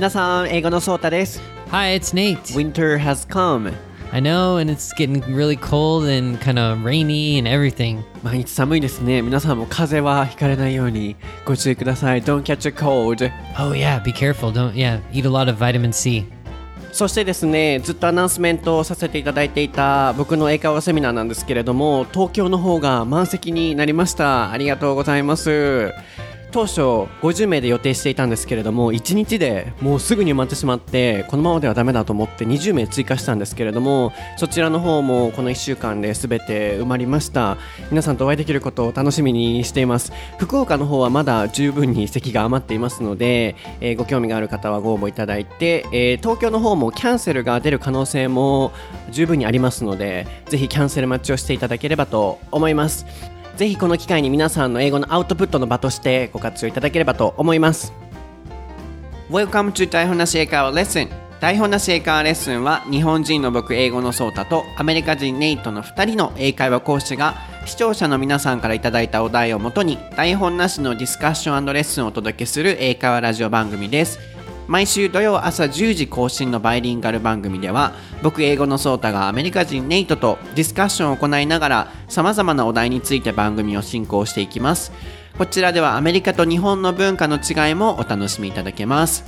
[0.00, 1.42] 皆さん、英語のソータです。
[1.70, 2.56] Hi, it's Nate.
[2.56, 3.70] Winter has come.
[4.12, 8.02] I know, and it's getting really cold and kind of rainy and everything.
[8.22, 9.20] 毎日寒いですね。
[9.20, 12.22] 皆さんも風邪はひかれないようにご注意ください。
[12.22, 13.30] Don't catch a cold.
[13.58, 14.50] Oh yeah, be careful.
[14.50, 16.24] Don't yeah, eat a lot of vitamin C.
[16.92, 24.50] そしてですね、ずっとアナウンスメントをさせていただいていた僕の英会話セミナーなんですけれども、東京の方が満席になりました。
[24.50, 25.92] ありがとうございます。
[26.50, 26.80] 当初
[27.22, 37.56] 50名で予定していたんですけれども1日でもうすぐに埋まってしまってこのままではダメだと思って20名追加したんですけれどもそちらの方もこの1週間で全て埋まりました。
[37.90, 40.12] 皆さんとお会いできることを楽しみにしています。
[40.38, 48.72] 福岡の方はまだ十分に席が余っていますので、えーご興味がある方はご応募いただいて、えー東京の方もキャンセルが出る可能性も
[49.10, 53.06] 十分にありますのでぜひキャンセル待ちをしていただければと思います。
[53.60, 57.92] ぜひこの機会に皆さんの英語のアウトプットの場としてご活用いただければと思います。
[59.28, 67.34] Welcome to 台本なし英会話レッスン台本なし英会話レッスンは日本人の僕英語のソータとアメリカ人ネイトの2人の英会話講師が
[67.66, 74.39] 視聴者の皆さんからいただいたお題をもとに台本なしのディスカッションレッスンをお届けする英会話ラジオ番組です。
[74.70, 84.92] 毎週土曜朝10時更新のバイリンガル番組では僕英語のソータがアメリカ人ネイトとディスカッションを行いながら様々なお題について番組を進行していきます。
[85.36, 89.24] こちらではアメリカと日本の文化の違いもお楽しみいただけます。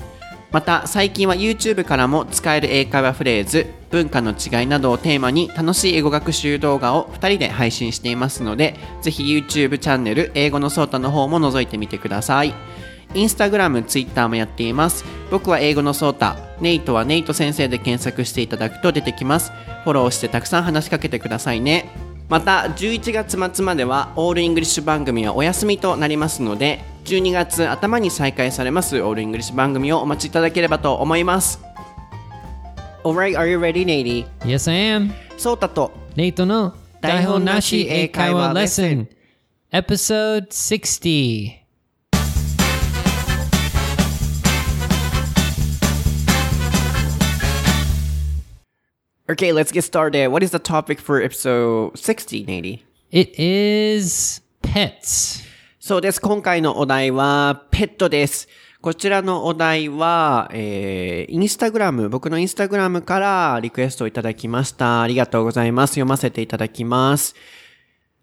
[0.52, 12.54] また最近は YouTube からも使える英会話フレーズ文化の違いなどをテーマに楽しい英語学習動画を2人で配信していますのでぜひ YouTube チャンネル英語のソータの方も覗いてみてください。
[13.14, 15.04] インスタグラム、ツイッターもやっています。
[15.30, 19.52] 僕は英語のソータ、ネイトはネイト先生で検索していただくと出てきます。
[19.84, 21.90] フォローしてたくさん話しかけてくださいね。
[22.28, 31.60] また、11月末までは all English 番組はお休みとなりますので、12月頭に再開されます all English 番組をお待ちいただければと思います。
[33.04, 34.26] Alright, are you ready, Nady?
[34.44, 35.10] Yes, I am.
[35.36, 39.08] ソータと Nate の台本なし英会話レッスン.
[39.72, 41.61] Episode 60.
[49.32, 50.28] Okay, let's get started.
[50.28, 52.82] What is the topic for episode 60, Nady?
[53.10, 55.42] It is pets.
[55.80, 56.20] そうです。
[56.20, 58.46] 今回のお題は、ペットです。
[58.82, 65.00] こちらのお題は、えー、インスタグラム、僕のインスタグラムからリクエストをいただきました。
[65.00, 65.92] ありがとうございます。
[65.92, 67.34] 読ませていただきます。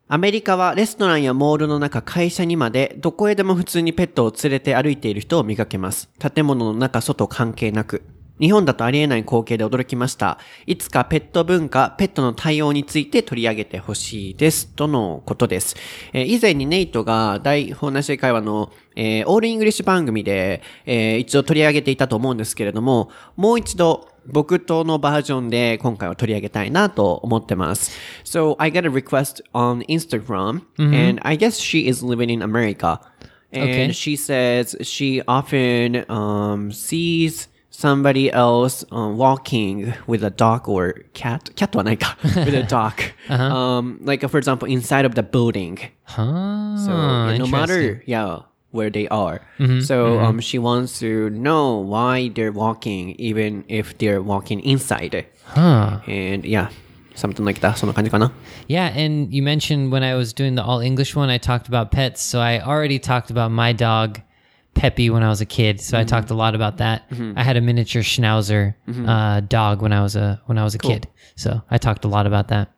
[0.08, 6.08] アメリカはレストランやモールの中、会社にまで、どこへでも普通にペットを連れて歩いている人を見かけます。
[6.20, 8.04] 建物の中、外関係なく。
[8.40, 10.40] 日本だとありえない光景で驚きました。
[10.66, 14.68] いつかペット文化、ペットの対応について取り上げてほしいです。
[14.68, 15.76] とのことです。
[16.14, 27.92] えー以前にネイトが台本なし英会話の、えー all English 番組で、えー一度取り上げていたと思うんですけれども、もう一度僕とのバージョンで今回は取り上げたいなと思ってます。
[28.24, 33.00] So I got a request on Instagram and I guess she is living in America.
[33.52, 33.92] And Okay.
[33.94, 41.51] she says she often um, sees somebody else um, walking with a dog or cat.
[41.57, 42.93] Cat はないか with a dog.
[43.29, 45.79] um, like for example, inside of the building.
[46.05, 46.77] Huh.
[46.79, 47.51] So yeah, no interesting.
[47.51, 49.41] matter yeah where they are.
[49.83, 55.27] So um, she wants to know why they're walking, even if they're walking inside.
[55.45, 56.01] Huh.
[56.09, 56.71] And yeah,
[57.15, 57.77] something like that.
[57.79, 58.33] そんな感じかな。
[58.67, 61.93] Yeah, and you mentioned when I was doing the all English one, I talked about
[61.93, 62.21] pets.
[62.21, 64.19] So I already talked about my dog,
[64.79, 65.81] Peppy, when I was a kid.
[65.81, 67.05] So I talked a lot about that.
[67.37, 68.75] I had a miniature Schnauzer
[69.07, 71.07] uh, dog when I was a when I was a kid.
[71.37, 72.73] So I talked a lot about that.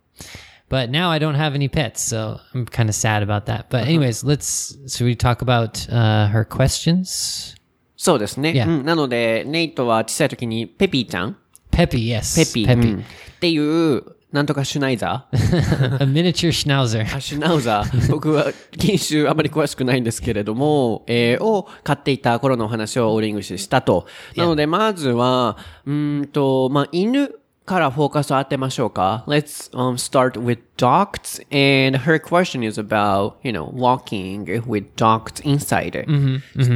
[0.69, 3.71] But now I don't have any pets, so I'm kind of sad about that.
[3.71, 7.55] But anyways, let's so we talk about uh, her questions.
[7.97, 8.51] そうですね。
[8.51, 8.69] Yeah.
[8.69, 11.37] うん、なので、ネイトは小さい時にペピーちゃん
[11.71, 17.06] Peppy, yes, ペピー、 Peppy, うんっていう、 なんとかシュナイザー a miniature Schnauzer.
[17.16, 18.12] あシュナウザー。
[18.12, 18.46] 僕は
[18.80, 24.06] 品種あまり詳しくないんですけれども、えーを飼っていた頃のお話を all English でしたと。
[24.38, 27.32] なので、まずは、うーんと、まあ、犬
[27.67, 29.25] からフォーカスを当てましょうか。
[29.27, 31.43] Let's、um, start with dogs.
[31.51, 36.07] And her question is about, you know, walking with dogs inside.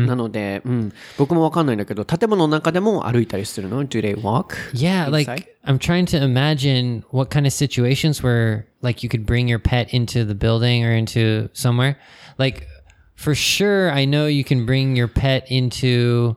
[0.06, 4.56] なので、うん、僕もわかんないんだけど、建物の中でも歩いたりするの ?Do they walk?
[4.74, 5.10] Yeah, inside?
[5.12, 9.60] like I'm trying to imagine what kind of situations where like you could bring your
[9.60, 11.96] pet into the building or into somewhere.
[12.36, 12.66] Like
[13.14, 16.36] for sure I know you can bring your pet into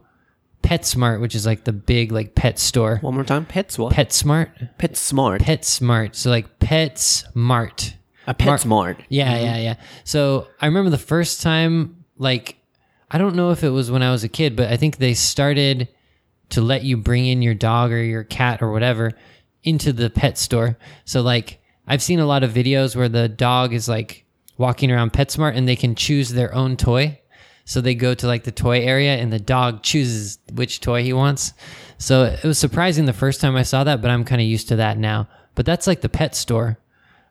[0.68, 2.98] PetSmart, which is like the big like pet store.
[3.00, 3.46] One more time.
[3.46, 3.94] Pets what?
[3.94, 4.76] PetSmart?
[4.76, 5.40] Pet smart.
[5.40, 6.14] PetSmart.
[6.14, 7.94] So like PetSmart.
[8.26, 9.02] A pet smart.
[9.08, 9.44] Yeah, mm-hmm.
[9.44, 9.74] yeah, yeah.
[10.04, 12.56] So I remember the first time, like,
[13.10, 15.14] I don't know if it was when I was a kid, but I think they
[15.14, 15.88] started
[16.50, 19.12] to let you bring in your dog or your cat or whatever
[19.62, 20.78] into the pet store.
[21.04, 24.26] So like I've seen a lot of videos where the dog is like
[24.56, 27.20] walking around PetSmart and they can choose their own toy.
[27.68, 31.12] So they go to like the toy area and the dog chooses which toy he
[31.12, 31.52] wants.
[31.98, 34.68] So it was surprising the first time I saw that, but I'm kind of used
[34.68, 35.28] to that now.
[35.54, 36.78] But that's like the pet store.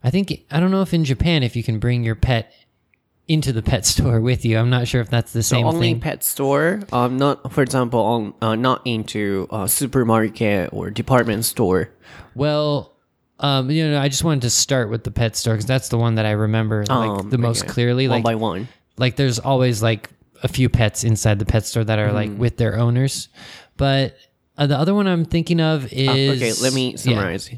[0.04, 2.54] I think I don't know if in Japan if you can bring your pet
[3.28, 4.60] into the pet store with you.
[4.60, 6.02] I'm not sure if that's the So same only thing.
[6.02, 11.90] pet store, um, not for example, on uh, not into uh, supermarket or department store.
[12.36, 12.94] Well,
[13.40, 15.98] um, you know, I just wanted to start with the pet store because that's the
[15.98, 17.74] one that I remember like Um, the most okay.
[17.74, 18.08] clearly.
[18.08, 18.68] one Like, by one.
[18.98, 20.10] like there's always like
[20.43, 23.29] a few pets inside the pet store that are like with their owners,
[23.77, 24.15] but
[24.59, 26.97] uh, the other one I'm thinking of is Okay, let me yeah.
[26.97, 27.51] summarize.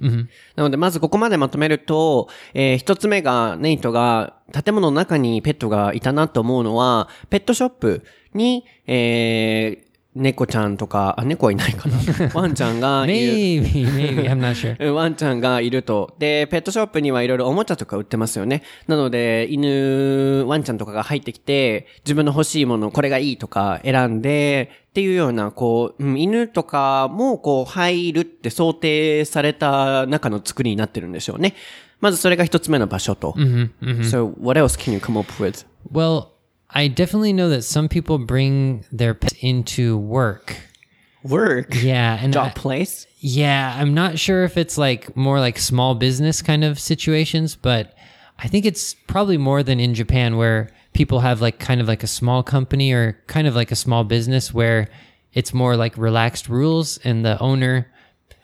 [0.54, 9.87] なので、まずここまでまとめると、えー一つ目が、ネイトが建物の中にペットがいたなと思うのは、ペットショップに、えー
[10.19, 11.97] 猫ちゃんとか、あ、猫はいないかな。
[12.35, 13.63] ワンちゃんがいる。
[13.63, 14.75] Maybe, maybe I'm not sure.
[14.85, 16.13] う んワンちゃんがいると。
[16.19, 18.63] で、ペットショップにはいろいろおもちゃとか売ってますよね。
[18.87, 31.55] なので、犬、ワンちゃんとかが入ってきて、自分の欲しいもの、これがいいとか選んで、っていうような、こう、うん犬とかも、こう、入るって想定された中の作りになってるんでしょうね。
[32.01, 33.33] まずそれが一つ目の場所と。
[34.03, 35.65] So, what else can you come up with?
[35.91, 36.27] Well,
[36.71, 40.55] I definitely know that some people bring their pets into work.
[41.23, 41.75] Work?
[41.81, 43.05] Yeah, and I- Job place?
[43.21, 47.93] Yeah, I'm not sure if it's like more like small business kind of situations, but
[48.37, 52.03] I think it's probably more than in Japan where people have like kind of like
[52.03, 54.87] a small company or kind of like a small business where
[55.33, 57.91] it's more like relaxed rules and the owner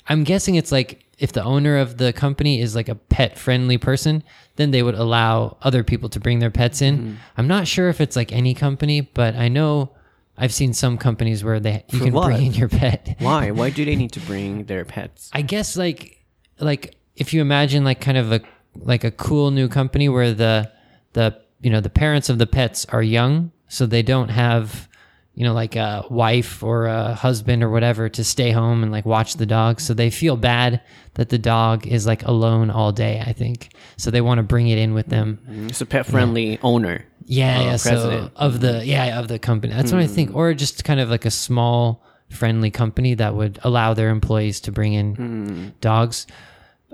[0.07, 3.77] I'm guessing it's like if the owner of the company is like a pet friendly
[3.77, 4.23] person,
[4.57, 6.97] then they would allow other people to bring their pets in.
[6.97, 7.13] Mm-hmm.
[7.37, 9.91] I'm not sure if it's like any company, but I know
[10.37, 12.25] I've seen some companies where they you For can what?
[12.27, 13.15] bring in your pet.
[13.19, 13.51] Why?
[13.59, 15.29] Why do they need to bring their pets?
[15.33, 16.25] I guess like
[16.59, 18.41] like if you imagine like kind of a
[18.75, 20.71] like a cool new company where the
[21.13, 24.89] the you know the parents of the pets are young, so they don't have
[25.34, 29.06] you know like a wife or a husband or whatever to stay home and like
[29.06, 30.80] watch the dog, so they feel bad
[31.14, 33.22] that the dog is like alone all day.
[33.24, 35.38] I think so they want to bring it in with them.
[35.68, 37.04] It's a pet friendly owner.
[37.26, 37.76] Yeah, uh, yeah.
[37.76, 38.32] So president.
[38.36, 41.24] of the yeah of the company, that's what I think, or just kind of like
[41.24, 46.26] a small friendly company that would allow their employees to bring in dogs.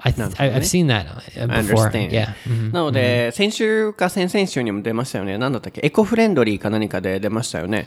[0.05, 1.87] I, th- I I've seen that uh, I before.
[1.88, 2.12] understand.
[2.12, 2.34] Yeah.
[2.44, 2.70] Mhm.
[2.73, 5.38] なので、先週か先々週にも出ましたよね。
[5.38, 7.87] なんだったっけエコフレンドリーか何かで出ましたよね。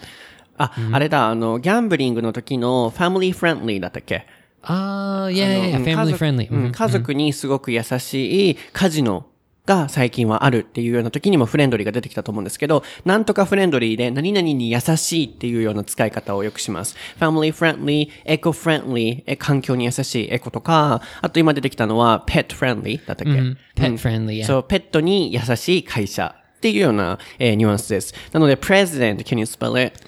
[0.58, 4.26] あ、あれだ、あの、ギャンブリングの時のファミリーフレンドリーだったっけ
[4.66, 6.50] ？Oh yeah, yeah, yeah, うん family 家族 friendly.
[6.50, 6.70] うん Mhm.
[6.72, 9.26] 家族にすごく優しいカジノ
[9.66, 16.96] が最近はあるっていうような時にもフレンドリーが出てきたと思うんですけど、なんとかフレンドリーで何々に優しいっていうような使い方をよくします。
[17.18, 23.30] family friendly, eco friendly, え環境に優しいエコとか、あと今出てきたのは pet friendly だったっけ、
[23.76, 24.40] Pet friendly.
[24.40, 24.44] Yeah.
[24.46, 28.14] そう、ペットに優しい会社っていうような、えーニュアンスです。
[28.32, 29.98] なので、president, can you spell it?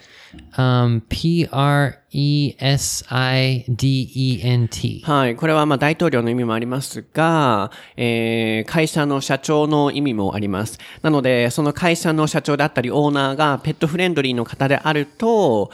[0.56, 5.02] Um, P R E S I D E N T.
[5.04, 5.36] はい。
[5.36, 10.78] これはまあ大統領の意味もありますが、えー会社の社長の意味もあります。
[11.02, 15.70] なので、その会社の社長であったりオーナーがペットフレンドリーの方であると、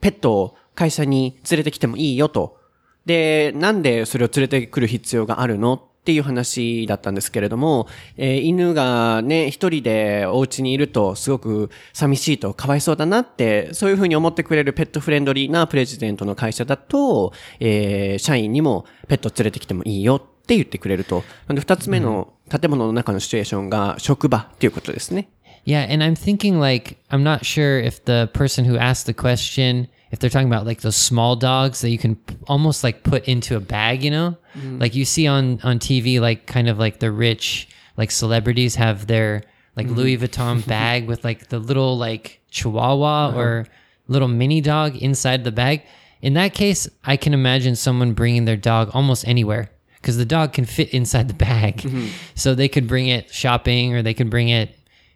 [0.00, 2.58] ペットを会社に連れてきてもいいよと。
[3.06, 21.22] で、なんでそれを連れてくる必要があるのっていう話だったんですけれども、えー犬がね、一人でお家にいるとすごく寂しいとかわいそうだなって、そういうふうに思ってくれるペットフレンドリーなプレジデントの会社だと、えー社員にもペット連れてきてもいいよって言ってくれると。
[21.48, 25.28] なんで二つ目の建物の中のシチュエーションが職場っていうことですね。
[25.66, 30.18] Yeah, and I'm thinking like I'm not sure if the person who asked the question if
[30.18, 33.56] they're talking about like those small dogs that you can p- almost like put into
[33.56, 34.36] a bag, you know?
[34.54, 34.78] Mm-hmm.
[34.78, 39.06] Like you see on on TV like kind of like the rich like celebrities have
[39.06, 39.42] their
[39.76, 39.96] like mm-hmm.
[39.96, 43.38] Louis Vuitton bag with like the little like chihuahua uh-huh.
[43.38, 43.66] or
[44.08, 45.82] little mini dog inside the bag.
[46.22, 50.52] In that case, I can imagine someone bringing their dog almost anywhere because the dog
[50.52, 51.78] can fit inside the bag.
[51.78, 52.08] Mm-hmm.
[52.34, 54.74] So they could bring it shopping or they could bring it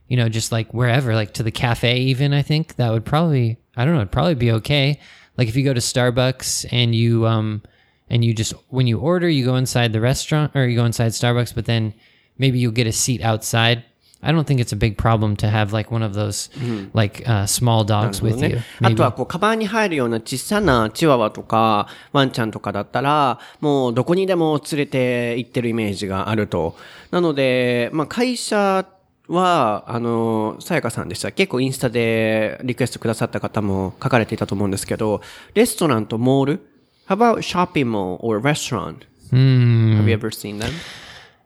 [0.08, 3.58] you know, just like wherever, like to the cafe, even I think that would probably,
[3.75, 4.99] I don't know, it'd probably be okay.
[5.37, 7.61] Like if you go to Starbucks and you, um,
[8.09, 11.11] and you just, when you order, you go inside the restaurant or you go inside
[11.13, 11.93] Starbucks, but then
[12.37, 13.83] maybe you'll get a seat outside.
[14.21, 16.49] I don't think it's a big problem to have like one of those,
[16.93, 18.57] like, uh, small dogs with ね you.
[18.81, 18.95] あ Maybe.
[18.95, 26.75] とはこう、カバンに入るような小さなチワワとか、ワンちゃんとかだったら、もうどこにでも連れて行ってるイメージがあると。
[27.11, 28.85] なので、まあ会社
[29.28, 31.32] は、あの、さやかさんでした。
[31.32, 35.22] 結構インスタでリクエストくださった方も書かれていたと思うんですけど、
[35.54, 36.60] レストランとモール
[37.08, 39.06] How about shopping mall or restaurant?
[39.30, 40.72] Have you ever seen them?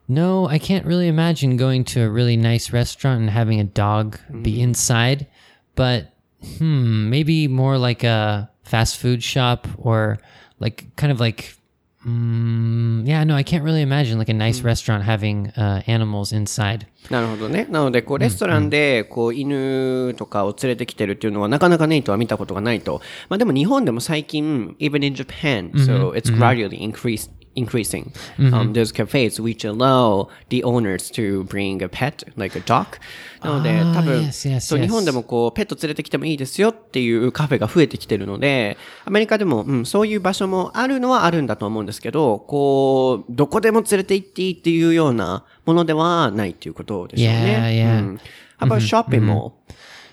[0.07, 4.17] No, I can't really imagine going to a really nice restaurant and having a dog
[4.41, 5.27] be inside,
[5.75, 6.13] but
[6.57, 10.17] hmm, maybe more like a fast food shop or
[10.59, 11.58] like kind of like
[12.05, 16.85] mm, yeah, no, I can't really imagine like a nice restaurant having uh, animals inside.
[17.09, 17.65] なるほどね。
[17.69, 23.01] なので、こう、レストランで、こう、犬とかを連れてきてるっていうのは、なかなかネイトは見たことがないと。
[23.29, 28.11] まあでも日本でも最近、even in Japan, so it's gradually increased increasing.
[28.37, 32.99] Um, there's cafes which allow the owners to bring a pet, like a dog.
[33.43, 34.83] なので、多分、yes, yes, そう yes.
[34.83, 47.73] 日本でもこう、ペット連れてきてもいいですよっていうカフェが増えてきてるので、アメリカでも、うん、そういう場所もあるのはあるんだと思うんですけど、こう、どこでも連れて行っていいっていうようなものではないっていうことでしょうね。
[47.73, 47.99] Yeah, yeah.
[47.99, 48.19] うん
[48.59, 49.53] How about shopping mall?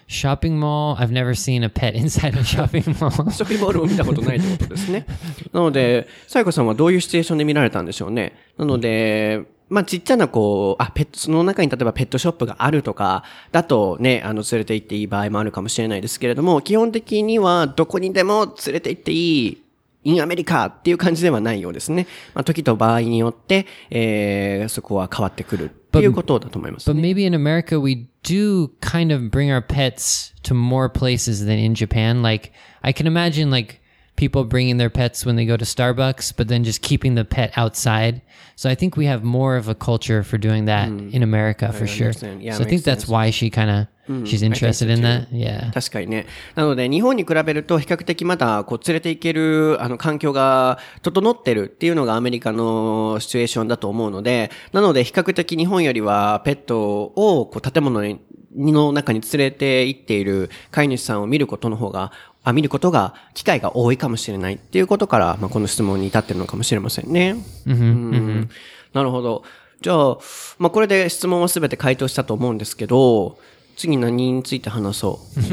[0.09, 3.31] Shopping mall, I've never seen a pet inside a shopping mall.
[3.31, 5.05] ショッピングモールを見たことないってことですね。
[5.53, 8.35] なので、さやかさんはどういうシチュエーションで見られたんでしょうね。
[8.57, 19.63] なので、まあ、ちっちゃなこう、あ、ペット、その中に例えばペットショップがあるとか、だとね、あの、連れて行っていい場合もあるかもしれないですけれども、基本的にはどこにでも連れて行っていい、
[20.06, 22.08] in アメリカっていう感じではないようですね。
[22.34, 27.02] まあ、時と場合によって、えー、そこは変わってくるっていうことだと思います、 But ね。
[27.02, 31.76] maybe in America, we do kind of bring our pets to more places than in
[31.76, 32.24] Japan.
[32.24, 32.52] Like,
[32.82, 33.82] I can imagine like
[34.16, 37.52] people bringing their pets when they go to Starbucks, but then just keeping the pet
[37.56, 38.22] outside.
[38.56, 41.88] So I think we have more of a culture for doing that in America for
[41.88, 42.08] sure.
[42.08, 42.44] understand.
[42.44, 43.12] Yeah, so I think makes that's sense.
[43.12, 43.88] why she kind of
[44.25, 45.29] she's interested in that?
[45.31, 45.73] Yeah.
[45.73, 46.27] 確かにね。
[46.55, 58.21] なので、日本に比べると比較的まだ、こう、連れて行ける、あの、環境が整ってるっていうのがアメリカのシチュエーションだと思うので、なので、比較的日本よりは、ペットを、こう、建物に
[58.57, 67.37] の中に連れて行っている飼い主さんを見ることの方が、あ、見ることが、機会が多いかもしれないっていうことから、まあ、この質問に至ってるのかもしれませんね。
[67.67, 68.49] うん
[68.93, 69.43] なるほど。
[69.83, 70.19] じゃあ、
[70.59, 73.39] まあ、これで質問はすべて回答したと思うんですけど、
[73.76, 75.42] 次何について話そう。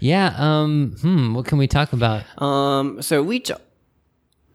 [0.00, 0.34] Yeah.
[0.38, 0.94] Um.
[1.00, 1.34] Hmm.
[1.34, 2.24] What can we talk about?
[2.40, 3.50] Um, so which,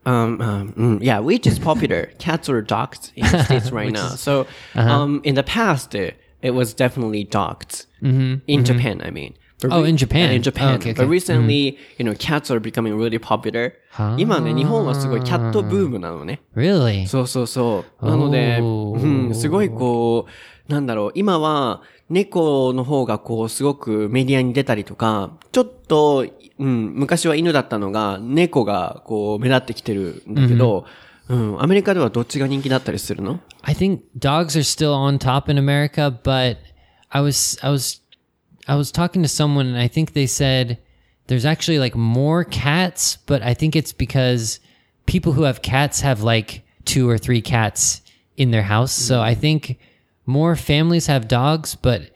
[0.05, 4.09] um, um, mm, yeah, which is popular, cats or dogs in the States right now?
[4.09, 7.87] So, um, in the past, uh, it was definitely dogs.
[8.47, 9.33] In Japan, I mean.
[9.68, 10.32] But Oh, in Japan.
[10.32, 10.72] in Japan.
[10.72, 11.10] Oh, okay, But okay.
[11.10, 13.72] recently, you know, cats are becoming really popular.
[14.18, 16.40] 今ね、日本はすごいキャットブームなのね。
[16.54, 17.06] Really?
[17.06, 18.06] そうそうそう。
[18.06, 20.26] なので、うん、すごいこ
[20.68, 26.26] う、なんだろう、今は猫の方がこう、すごくメディアに出たりとか、ちょっと、
[26.58, 30.84] うん、昔は犬だったのが、猫がこう、目立ってきてるんだけど、
[31.28, 36.58] うん、アメリカではどっちが人気だったりするの I think dogs are still on top in America, but
[37.10, 38.00] I was I was
[38.68, 40.78] I was talking to someone and I think they said
[41.26, 44.60] there's actually like more cats, but I think it's because
[45.06, 48.02] people who have cats have like two or three cats
[48.36, 48.92] in their house.
[48.92, 49.78] So I think
[50.26, 52.10] more families have dogs, but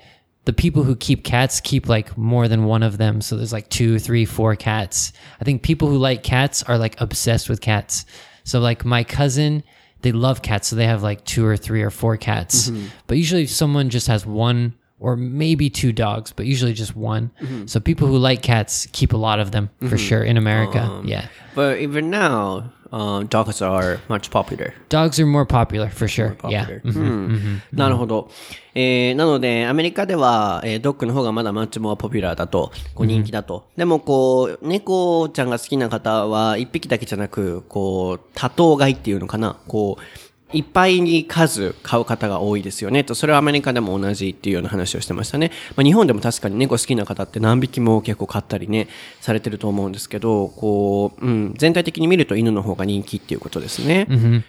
[0.44, 3.20] the people who keep cats keep like more than one of them.
[3.20, 5.12] So there's like two, three, four cats.
[5.40, 8.06] I think people who like cats are like obsessed with cats.
[8.44, 9.62] So like my cousin,
[10.02, 12.70] they love cats, so they have like two or three or four cats.
[12.70, 12.86] Mm-hmm.
[13.06, 17.30] But usually someone just has one or maybe two dogs, but usually just one.
[17.66, 21.02] So people who like cats keep a lot of them for sure in America.
[21.04, 21.26] yeah.
[21.54, 24.74] But even now, uh, dogs are much popular.
[24.88, 26.36] Dogs are more popular for sure.
[26.48, 26.64] Yeah.
[26.66, 28.30] popular うんなるほど。
[28.74, 33.66] えー、なので、アメリカでは、えードッグの方がまだマッチモアポピュラーだと、こう人気だと。
[33.76, 39.56] でも、こう、猫ちゃんが好きな方は、一匹だけじゃなく、こう、多頭飼いっていうのかな。
[39.66, 43.04] こう、いっぱいに数買う方が多いですよね。
[43.04, 45.52] と、それはアメリカでも同じっていうような話をしてましたね。
[45.76, 48.88] まあ、日本でも確かに猫好きな方って何匹も結構飼ったりね、
[49.20, 54.06] されてると思うんですけど、こう、うん、全体的に見ると犬の方が人気っていうことですね。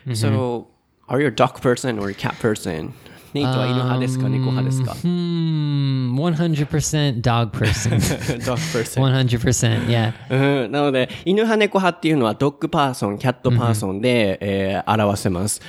[0.07, 0.65] So,
[1.07, 2.91] are you a dog person or a cat person?
[3.33, 7.95] ネイトは犬派ですか、猫派ですか？Hmm, 100% dog person.
[8.43, 9.01] ?dog person.
[9.03, 9.87] 100%.
[9.87, 10.65] Yeah.
[10.65, 15.61] うん、なので、犬派猫派っていうのは dog person、cat person で、えー表せます。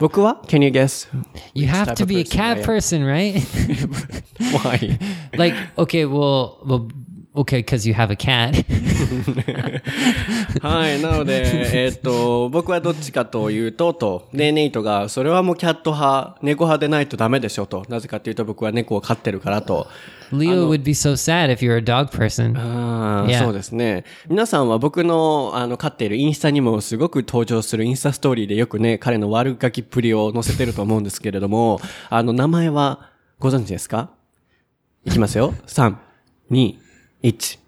[0.00, 1.06] 僕は ?Can you guess?
[1.54, 3.36] You which have type to be a cat person, right?
[4.38, 4.98] Why?
[5.36, 6.88] like, okay, well, well,
[7.34, 8.64] okay, because you have a cat.
[10.62, 11.00] はい。
[11.00, 11.42] なので、
[11.84, 17.84] えーっと、僕はどっちかというと、と、で、ネイトが、それはもうキャット派、猫派でないとダメでしょ、と。
[17.88, 19.86] なぜかというと、僕は猫を飼ってるからと。
[20.32, 22.56] Leo would be so sad if you're a dog person.
[22.56, 23.38] ああ、Yeah.
[23.44, 24.04] そうですね。
[24.28, 33.08] 皆さんは僕の、あの、飼っているインスタにもすごく登場するインスタストーリーでよくね、彼の悪ガキっぷりを載せてると思うんですけれども、あの、名前は
[33.38, 34.10] ご存知ですか？
[35.04, 35.54] いきますよ。
[35.66, 35.94] 3、
[36.52, 36.74] 2、
[37.22, 37.58] 1。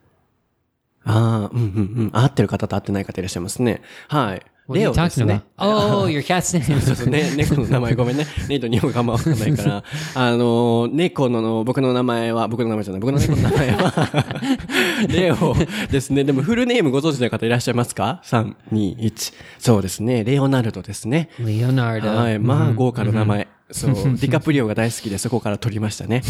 [1.04, 2.10] ああ、うんうんうん。
[2.12, 3.82] 合ってる方と合ってない方いらっしゃいますね。
[4.08, 4.42] はい。
[4.68, 5.42] レオですね。
[5.58, 6.80] Oh, your cat's name.
[6.80, 8.26] そうそうね、猫の名前ごめんね。
[8.48, 9.84] ネイト日本語あんまわかんないから。
[10.14, 13.92] あの、猫の、僕の名前は、僕の名前じゃない、僕の猫の名前は、
[15.08, 15.56] レオ
[15.90, 16.22] ですね。
[16.22, 19.34] でもフルネームご存知の方いらっしゃいますか ?3、2、1。
[19.58, 20.22] そうですね。
[20.22, 21.28] レオナルドですね。
[21.40, 22.14] Leonardo.
[22.14, 22.38] はい。
[22.38, 23.48] まあ、豪華な名前。
[23.72, 23.94] そう。
[24.16, 26.22] ディカプリオが大好きでそこから取りましたね。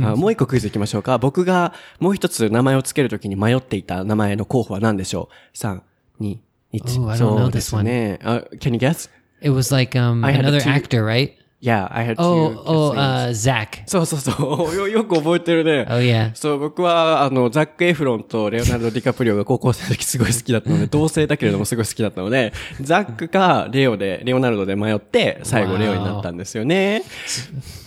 [0.00, 1.18] あもう一個クイズいきましょうか。
[1.18, 5.80] 僕がもう一つ名前をつけるときに迷っていた名前の候補は何でしょう ?3、
[6.20, 6.38] 2、
[6.74, 7.02] 1。
[7.02, 7.84] Oh, I don't そ know うです this one.
[7.84, 8.18] ね。
[8.22, 9.10] あ Can you guess?
[9.40, 11.32] It was like um another actor, right?
[11.62, 13.84] Yeah, I had two Oh, oh, uh, Zach.
[13.86, 14.74] そうそうそう。
[14.74, 15.86] よ、 よく覚えてるね。
[15.88, 16.32] Oh yeah.
[16.34, 22.52] そう、僕は、あの、ザック・エフロンとレオナルド・ディカプリオが高校生の時すごい好きだったので、 同性だけれどもすごい好きだったので、
[22.82, 27.04] ザックかレオで、レオナルドで迷って、最後レオになったんですよね。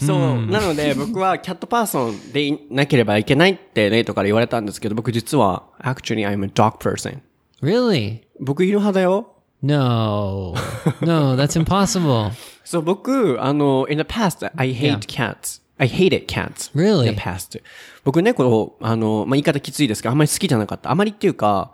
[0.06, 7.18] そう、なので僕はキャットパーソンでいなければいけないってレイトから言われたんですけど、僕実は、actually I'm a dog person.
[7.62, 8.22] Really?
[8.40, 9.35] 僕犬派だよ。
[9.65, 10.55] No.
[11.03, 12.33] no, that's impossible.
[12.65, 15.35] そう、僕、あの、in the past, I hate Yeah.
[15.35, 15.61] cats.
[15.79, 16.71] I hated cats.
[16.75, 17.09] Really?
[17.09, 17.61] In the past.
[18.05, 20.91] 僕猫を、あの、まあ、言い方きついですけど、あんまり好きじゃなかった。
[20.91, 21.73] あまりっていうか、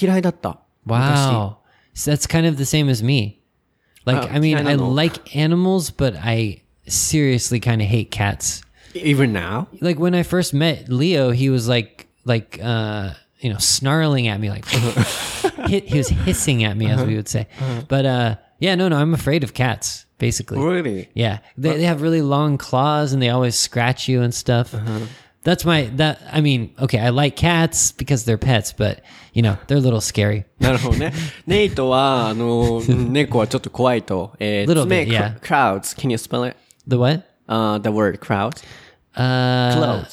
[0.00, 0.58] 嫌いだった。
[0.86, 1.56] Wow.
[1.94, 3.40] So that's kind of the same as me.
[4.04, 4.88] Like, Oh, I mean, I don't I know.
[4.92, 8.62] like animals, but I seriously kind of hate cats.
[8.94, 9.68] Even now?
[9.80, 14.40] Like when I first met Leo, he was like, like, uh, you know, snarling at
[14.40, 14.66] me, like,
[15.66, 17.46] hit, he was hissing at me, as we would say.
[17.88, 20.58] But, uh, yeah, no, no, I'm afraid of cats, basically.
[20.58, 21.08] Really?
[21.14, 24.74] Yeah, they, they have really long claws and they always scratch you and stuff.
[25.44, 26.22] That's my that.
[26.32, 29.02] I mean, okay, I like cats because they're pets, but
[29.34, 30.46] you know they're a little scary.
[30.58, 31.12] なるほどね。
[31.46, 34.32] ネイトは、あの、猫はちょっと怖いと。
[34.38, 35.38] えー、 Little 爪 bit, yeah.
[35.40, 35.94] crowds.
[35.94, 36.56] Can you spell it?
[36.88, 37.24] The what?
[37.46, 38.64] Uh, the word crowds.
[39.19, 40.05] Uh.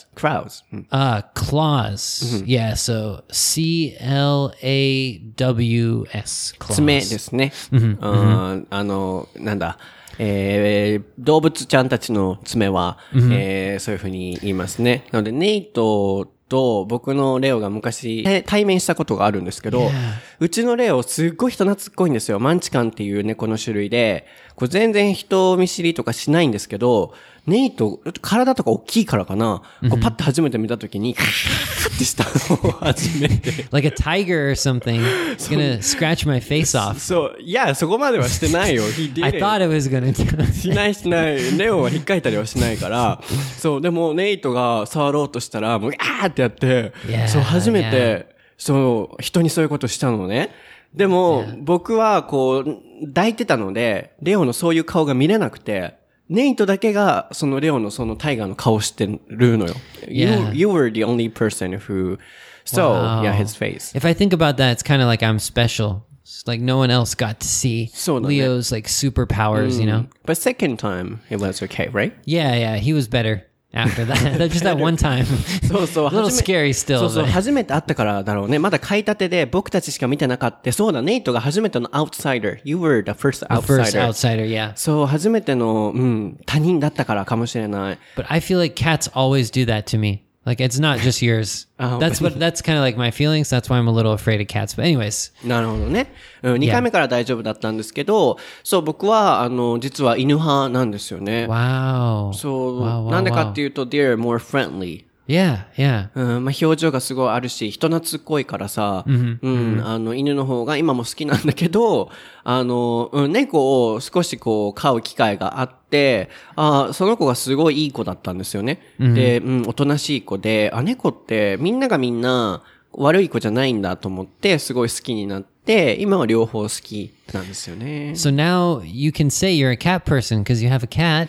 [0.72, 2.44] うん uh, claws.
[2.44, 6.54] Yeah, so C L A W S.
[6.72, 7.10] 爪 Claws.
[7.10, 7.52] ですね。
[7.70, 9.78] うんあの、なんだ。
[10.18, 15.04] えー動物ちゃんたちの爪は、えーそういうふうに言いますね。
[15.12, 19.90] なので、ネイトと僕のレオが昔え対面したことがあるんですけど、
[20.38, 22.38] うちのレオすっごい人懐っこいんですよ。
[22.38, 27.14] マンチカンっていう猫の種類で、これ全然人見知りとかしないんですけど、
[27.46, 33.66] ネイト、体とか大きいからかな、こうパッと初めて見たときに、カーってしたのを初めて。
[33.70, 35.00] Like a tiger or something.
[35.32, 36.98] It's gonna scratch my face off.
[36.98, 38.82] そう、いや、そこまではしてないよ。
[38.92, 40.52] He did I thought it was gonna.
[40.52, 41.56] しないしない。
[41.56, 43.22] レオは引っかいたりはしないから。
[43.58, 46.92] そう、でもネイトが触ろうとしたら、もう、あーってやって、
[47.28, 50.50] そう、初め.て、そう、人にそういうことしたのね。
[50.94, 55.94] でも、僕はこう、抱いてたので、レオのそういう顔が見れなくて、
[56.28, 59.74] ネイトだけが、そのレオのそのタイガーの顔をしてるのよ。
[60.08, 60.54] You, Yeah.
[60.54, 62.18] you were the only person who
[62.64, 63.22] saw, Wow.
[63.22, 63.94] yeah, his face.
[63.96, 66.02] If I think about that, it's kind of like I'm special.
[66.24, 67.90] It's like no one else got to see。
[68.08, 70.06] Leo's like superpowers, you know?
[70.24, 72.12] But second time, it was okay, right?
[72.24, 74.38] Yeah, yeah, he was better after that.
[74.38, 75.24] That- Just that one time.
[75.66, 76.06] そうそう。
[76.06, 76.98] A little scary still.
[77.00, 78.58] そうそう、but- 初めて会ったからだろうね。
[78.58, 80.72] まだ買いたてで僕たちしか見てなかった。
[80.72, 82.58] そうだ、ネイトが初めてのアウトサイダー。
[82.64, 84.08] You were the first First outsider.
[84.08, 84.72] outsider, yeah.
[84.76, 87.98] そう、初めての、うん、他人だったからかもしれない。
[88.16, 90.22] But I feel like cats always do that to me.
[90.46, 91.66] Like it's not just yours.
[91.80, 91.98] Oh.
[91.98, 93.50] That's what that's kind of like my feelings.
[93.50, 94.76] That's why I'm a little afraid of cats.
[94.76, 96.06] But anyways, なるほどね。
[96.44, 101.46] うん、2回目から大丈夫だったんですけど、そう、僕は、あの、実は犬派なんですよね。
[101.46, 102.32] wow.
[102.32, 103.50] そう、Wow, wow, なんでか wow.
[103.50, 105.05] っていうと、they're more friendly.
[105.28, 106.08] Yeah, yeah.
[106.14, 112.10] うん、まあ、表情がすごいあるし、人懐っこいからさ、うん、あの、犬の方が今も好きなんだけど、
[112.44, 118.80] あの、うん、猫を少しこう、飼う機会があって、あその子がすごいいい子だったんですよね。
[119.00, 122.62] で、うん、おとなしい子で、あ、猫ってみんながみんな
[122.92, 128.12] 悪い子じゃないんだと思って、すごい好きになって、今は両方好きなんですよね。
[128.14, 131.28] So now you can say you're a cat person because you have a cat.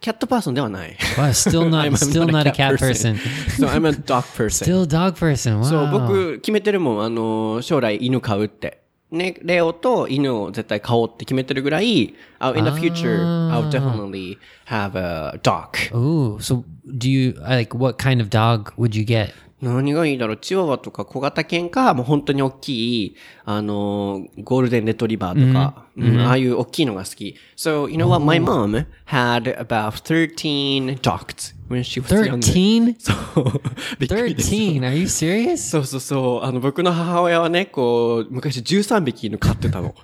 [0.00, 0.96] キャットパーソンではない。
[1.16, 3.16] Wow, still not I'm still not a cat person.
[3.58, 4.64] so I'm a dog person.
[4.64, 5.60] Still a dog person.
[5.60, 5.64] Wow.
[5.64, 8.80] そう、僕決めてるもん、あの、将来犬飼うって。
[9.10, 13.18] ね、レオと犬を絶対飼おうって決めてるぐらい、uh, in the future,
[13.50, 15.76] I'll definitely have a dog.
[15.92, 16.64] Ooh, so
[16.96, 19.34] do you like what kind of dog would you get?
[19.62, 20.36] 何がいいだろう？
[20.38, 27.36] チワワとか小型犬か、もう本当に大きい、あの、ゴールデンレトリバーとか、うんああいう大きいのが好き。
[27.56, 28.24] So, you know what?
[28.24, 32.38] My mom had about 13 dogs when she was younger.
[32.38, 32.96] 13?
[32.98, 33.60] そう。
[33.98, 34.50] びっくりです。
[34.50, 34.80] 13?
[34.80, 35.56] Are you serious?
[35.68, 36.46] そうそうそう。
[36.46, 39.94] あの、僕の母親はね、こう、昔13匹犬飼ってたの。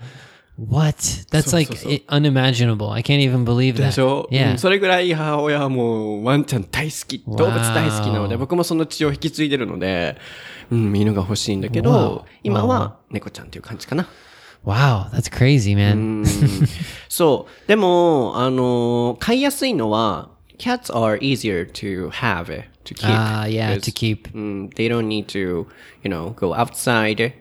[0.59, 0.97] What?
[1.31, 2.91] That's like i- unimaginable.
[2.91, 3.93] I can't even believe で that.
[3.93, 4.53] しょ、Yeah.
[4.53, 7.19] うんそれぐらい母親はもうワンちゃん大好き。
[7.27, 10.17] 動物大好きなので、僕もその血を引き継いでるので、
[10.71, 14.09] うん、犬が欲しいんだけど Wow.、今は猫ちゃんっていう感じかな。
[14.65, 16.25] Wow, that's crazy, man.
[17.09, 17.69] そう。
[17.69, 22.47] でも、あの、飼いやすいのは、cats are easier to have,
[22.85, 23.05] to keep.
[23.05, 24.35] Ah, yeah, Because, to keep.
[24.35, 25.67] うん、they don't need to, you
[26.05, 27.33] know, go outside.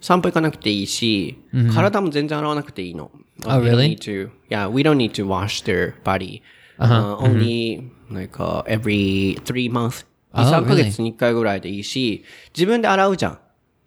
[0.00, 1.38] 散歩行かなくていいし、
[1.74, 3.10] 体も全然洗わなくていいの。
[3.44, 3.88] Oh, We don't really?
[3.96, 6.42] need to, yeah, we don't need to wash their body.
[6.78, 10.04] Uh, only, like, uh, every three months.
[10.34, 10.84] Oh, 2、3ヶ really?
[10.90, 13.38] 月に1回ぐらいでいいし、自分で洗うじゃん。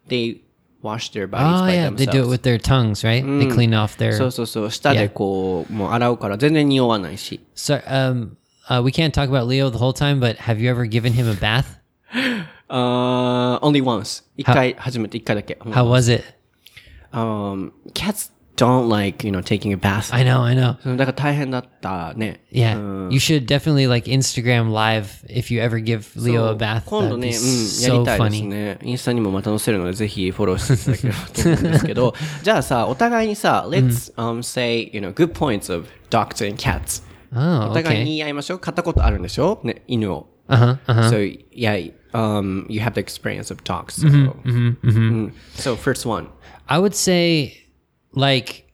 [0.07, 0.39] They
[0.83, 1.89] wash their bodies Oh, by yeah.
[1.95, 2.29] They do it themselves.
[2.29, 3.23] with their tongues, right?
[3.23, 4.13] They clean off their.
[4.13, 4.71] そうそうそう。
[4.71, 7.39] 舌でこう、もう洗うから全然匂わないし。
[7.55, 8.31] So, um,
[8.69, 11.27] uh, we can't talk about Leo the whole time, but have you ever given him
[11.29, 11.65] a bath?
[12.68, 14.24] Uh, only once.
[14.36, 15.58] 一回、初めて一回だけ。
[15.60, 16.24] How was it?
[17.12, 20.12] Um, cats don't like, you know, taking a bath.
[20.14, 20.96] I know, I know.
[20.96, 22.40] だから大変だったね。
[22.52, 26.82] Yeah, you should definitely like Instagram live if you ever give Leo a bath.
[26.86, 28.78] 今度ね、うん、やりたいです.ね。
[28.82, 37.02] インスタにもまた載せるので、ぜひフォローしていただければと思うんですけど、じゃあさ、お互いにさ、let's、um, say, you know, good points of dogs and cats.
[37.36, 38.58] Oh, お互いに.言い合いましょう。
[38.60, 40.28] 買ったことあるんでしょね、犬を。
[40.46, 40.78] Uh huh.
[40.86, 41.10] Uh huh.
[41.10, 43.98] So, yeah, um, you have the experience of dogs.
[43.98, 46.28] Mm-hmm, so, うん so first one.
[46.68, 47.60] I would say,
[48.12, 48.64] like,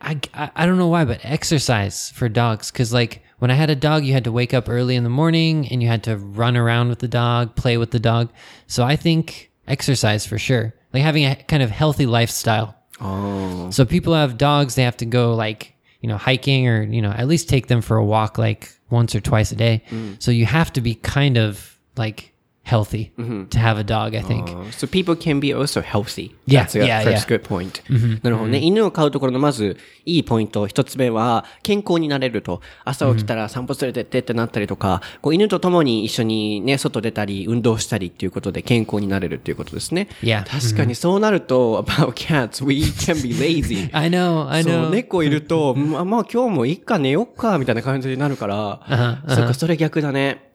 [0.00, 2.70] I, I, I don't know why, but exercise for dogs.
[2.70, 5.10] Cause like when I had a dog, you had to wake up early in the
[5.10, 8.30] morning and you had to run around with the dog, play with the dog.
[8.66, 10.74] So I think exercise for sure.
[10.92, 12.76] Like having a kind of healthy lifestyle.
[13.00, 13.70] Oh.
[13.70, 17.12] So people have dogs, they have to go like, you know, hiking or, you know,
[17.12, 19.82] at least take them for a walk like once or twice a day.
[19.90, 20.20] Mm.
[20.20, 22.32] So you have to be kind of like
[22.64, 23.10] healthy
[23.50, 24.48] to have a dog, I think.
[24.48, 26.34] Uh, so people can be also healthy.
[26.46, 27.38] Yeah, That's a yeah, first yeah.
[27.38, 27.82] good point.
[28.22, 28.58] なるほどね。
[28.58, 30.66] 犬を飼うところのまずいいポイント。
[30.66, 32.60] 一つ目は健康になれると。
[32.84, 40.08] 朝起きたら散歩連れてってってなったりとか、こう犬と共に一緒にね、外出たり、運動したりっていうことで健康になれるっていうことですね。
[40.22, 40.44] Yeah.
[40.44, 43.90] 確かにそうなると、about cats, we can be lazy.
[43.94, 44.90] I know, I そう know.
[44.90, 50.52] 猫いると、 まあまあ今日もいっか寝よっか、みたいな感じになるから、そっか、それ逆だね。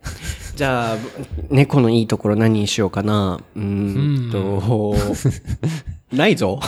[0.57, 0.97] じゃあ、
[1.51, 3.39] 猫のいいところ何にしようかな。
[3.55, 4.95] うーんと、
[6.11, 6.59] ないぞ。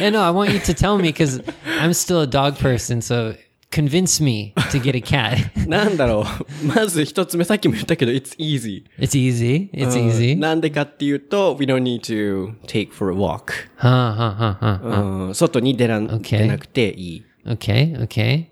[0.00, 0.24] I know.
[0.24, 1.40] I want you to tell me because
[1.80, 3.00] I'm still a dog person.
[3.00, 3.36] So
[3.70, 5.68] convince me to get a cat.
[5.68, 6.24] なんだろ
[6.64, 6.66] う。
[6.66, 8.82] まず一つ目、さっきも言ったけど、it's easy.
[8.98, 9.70] It's easy.
[9.70, 10.36] It's easy.
[10.36, 13.52] なんでかっていうと、we don't need to take for a walk.
[15.32, 17.24] 外に出ら.出なくていい。
[17.46, 18.46] Okay, okay.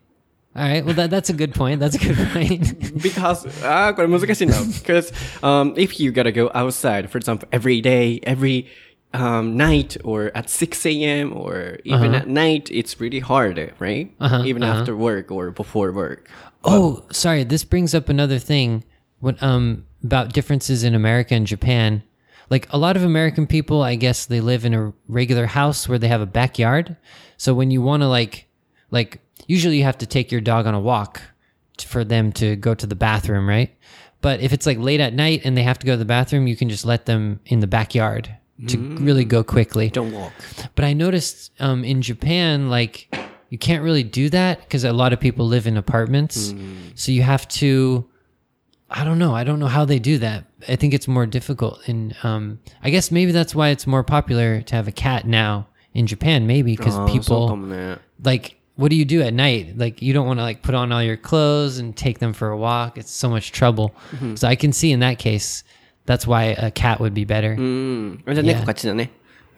[0.57, 0.85] All right.
[0.85, 1.79] Well, that, that's a good point.
[1.79, 3.01] That's a good point.
[3.01, 4.55] Because, ああ、これ難しいな。
[4.61, 8.67] Because, um, if you gotta go outside, for example, every day, every,
[9.13, 11.33] um, night or at 6 a.m.
[11.35, 14.11] or even at night, it's really hard, right?
[14.45, 16.29] even after work or before work.
[16.63, 17.43] oh, sorry.
[17.43, 18.83] This brings up another thing.
[19.19, 22.03] What um about differences in America and Japan?
[22.49, 25.97] Like a lot of American people, I guess they live in a regular house where
[25.97, 26.97] they have a backyard.
[27.37, 28.47] So when you want to like,
[28.91, 31.22] like usually you have to take your dog on a walk
[31.86, 33.74] for them to go to the bathroom, right?
[34.20, 36.46] But if it's like late at night and they have to go to the bathroom,
[36.46, 38.34] you can just let them in the backyard
[38.66, 39.06] to mm.
[39.06, 39.90] really go quickly.
[39.90, 40.32] Don't walk.
[40.74, 43.14] But I noticed um, in Japan, like
[43.50, 46.52] you can't really do that because a lot of people live in apartments.
[46.52, 46.98] Mm.
[46.98, 48.08] So you have to.
[48.90, 49.34] I don't know.
[49.34, 50.46] I don't know how they do that.
[50.66, 54.62] I think it's more difficult, and um, I guess maybe that's why it's more popular
[54.62, 56.46] to have a cat now in Japan.
[56.46, 57.58] Maybe because oh, people
[58.24, 59.76] like what do you do at night?
[59.76, 62.50] Like you don't want to like put on all your clothes and take them for
[62.50, 62.96] a walk.
[62.96, 63.92] It's so much trouble.
[64.12, 64.36] Mm-hmm.
[64.36, 65.64] So I can see in that case,
[66.06, 67.56] that's why a cat would be better.
[67.56, 68.22] Mm.
[68.46, 68.52] Yeah.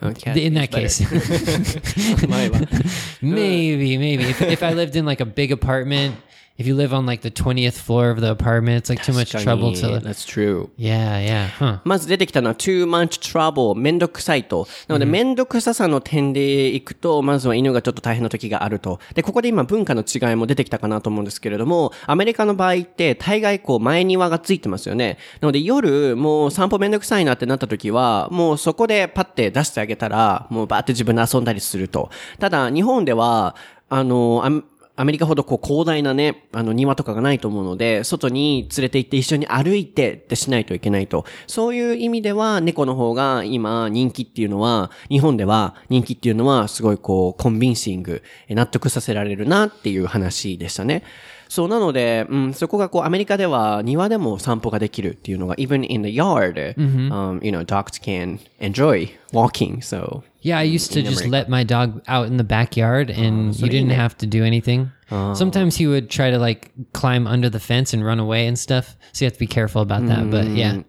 [0.02, 0.46] Okay.
[0.46, 1.00] In that case,
[3.22, 6.16] maybe, maybe if, if I lived in like a big apartment
[6.60, 9.30] if you live on like the 20th floor of the apartment, it's like too much
[9.30, 9.98] trouble to.
[9.98, 10.68] That's true.
[10.76, 11.46] Yeah, yeah.
[11.46, 11.80] Huh.
[11.84, 14.68] まず出てきたのは too much trouble めんどくさいと。
[14.86, 19.00] なので、めんどくささの点でいくと、まずは犬がちょっと大変な時があると。
[19.14, 25.16] で、ここで今文化の違いも出てきたかなと思うんですけれども、アメリカの場合って大概こう前庭がついてますよね。
[25.40, 32.10] なので夜もう散歩めんどくさいなってなった時は、もうそこでパッて出してあげたら、もうバーって自分で遊んだりすると。
[32.38, 33.56] ただ、日本では、
[33.92, 34.50] あの、あ
[35.00, 41.24] アメリカほどこう広大なね、あの庭とかがないと思うので、外に連れて行って一緒に歩いてってしないといけないと。
[41.46, 51.02] そういう意味では猫の方が今人気っていうのは、日本では人気っていうのはすごいこうコンビンシング、納得させられるなっていう話でしたね。
[51.49, 60.23] そう、なので、うん、そこがこう、アメリカでは庭でも散歩ができるっていうのが、even in the yard, um, you know, dogs can enjoy walking, so.
[60.41, 63.89] Yeah, I used to just let my dog out in the backyard and you didn't
[63.89, 64.91] have to do anything.
[65.09, 68.95] Sometimes he would try to like climb under the fence and run away and stuff.
[69.11, 70.29] So you have to be careful about that.
[70.29, 70.83] But yeah.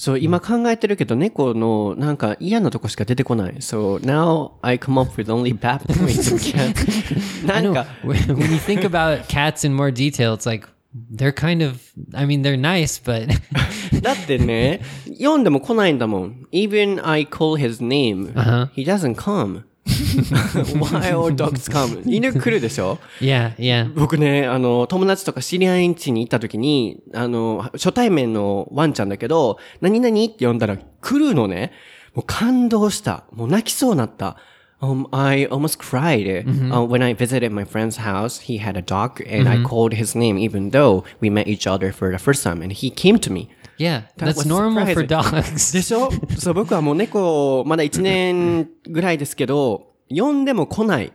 [0.00, 3.54] そう、今考えてるけど、猫のなんか嫌なとこしか出てこない。
[3.56, 7.46] So now I come up with only bad points of cats.
[7.46, 10.68] なんか、 when when you think about cats in more detail, it's like
[11.14, 11.80] they're kind of,
[12.14, 13.28] I mean, they're nice, but
[14.02, 16.46] だってね、読んでも来ないんだもん。
[16.52, 18.34] Even I call his name,
[18.74, 19.62] he doesn't come.
[19.85, 22.01] Why all dogs come?
[22.05, 23.91] 犬来るでしょ yeah, yeah.
[23.93, 31.71] 僕ね、あの、友達とか知り合いん家に行った時に、あの、初対面のワンちゃんだけど、何々って呼んだら来るのね。
[32.13, 33.23] もう感動した。
[33.31, 34.37] もう泣きそうになった。
[34.81, 36.25] Um, I almost cried
[36.71, 38.39] uh, when I visited my friend's house.
[38.41, 41.93] He had a dog and I called his name even though we met each other
[41.93, 43.49] for the first time and he came to me.
[43.81, 45.71] Yeah, That that's normal for dogs.
[45.73, 46.09] でしょ？
[46.37, 51.11] そう、僕はもう猫、まだ1年ぐらいですけど、呼んでも来ない。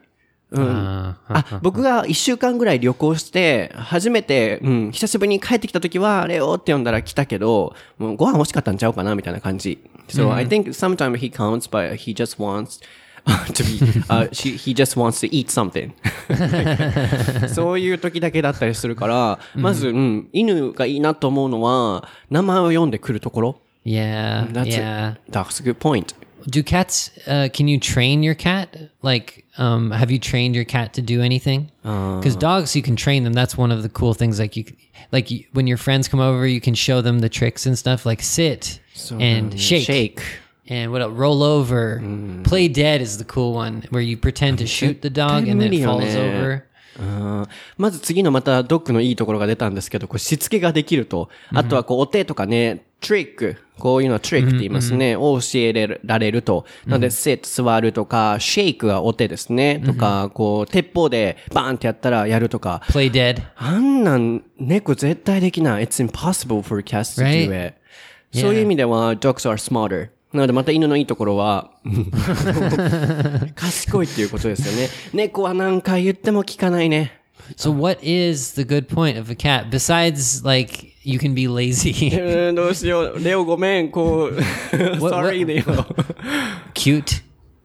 [0.51, 0.63] うん。
[1.29, 9.79] あ、僕が1週間ぐらい旅行して、初めて、うん、久しぶりに帰ってきた時は、レオって呼んだら来たけど、もうご飯欲しかったんちゃうかなみたいな感じ。
[10.09, 12.81] So I think sometimes he counts, but he just wants
[13.54, 15.94] to be, uh, she, he just wants to eat something.
[17.54, 23.62] そういう時だけだったりするから、まず、うん、犬がいいなと思うのは、名前を読んでくるところ。
[23.86, 25.14] Yeah, That's yeah.
[25.14, 25.22] it.
[25.32, 26.14] That's a good point.
[26.48, 27.12] Do cats?
[27.28, 28.76] Uh, can you train your cat?
[29.04, 31.70] Like, um, have you trained your cat to do anything?
[31.84, 33.34] Because dogs, you can train them.
[33.34, 34.40] That's one of the cool things.
[34.40, 34.76] Like you, c-
[35.12, 38.06] like you, when your friends come over, you can show them the tricks and stuff.
[38.08, 38.80] Like sit
[39.20, 40.22] and shake, Shake.
[40.69, 41.13] And what else?
[41.13, 42.01] Roll over.
[42.45, 45.73] Play dead is the cool one where you pretend to shoot the dog and then
[45.73, 46.65] it falls over.
[46.99, 51.29] うんまず次のまたドッグのいいところが出たんですけど、こうしつけができると。
[51.53, 53.57] あとはこうお手とかね、トリック。
[53.79, 55.17] こういうのはトリックって言いますね。
[55.17, 56.65] を教えられると。
[56.87, 59.83] なので、sit、座るとか、シェイクはお手ですね。
[59.85, 62.81] とか、こう、鉄砲でバーンってやったらやるとか。
[62.89, 63.43] Play dead.
[63.57, 65.85] あんなん、猫絶対できない。
[65.85, 67.75] It's impossible for cats to do it.
[68.33, 70.09] そういう意味では、dogs are smarter.
[70.37, 71.71] なのでまた犬のいいところは、
[73.57, 74.89] 賢いっていうことですよね。
[75.13, 77.21] 猫は何回言っても聞かないね。
[77.57, 83.23] So what is the good point of a cat besides like you can be lazy, うーんどうしよう。
[83.23, 84.37] レオごめん、こう、
[84.99, 85.63] sorry レオ。
[86.75, 87.23] cute?